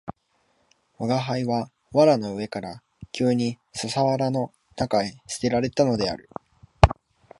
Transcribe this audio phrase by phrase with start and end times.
[0.97, 6.27] 吾輩は藁の上から急に笹原の中へ棄てられたのである